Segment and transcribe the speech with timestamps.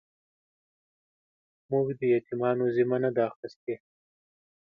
[1.71, 3.75] موږ د يتيمانو ذمه نه ده اخيستې.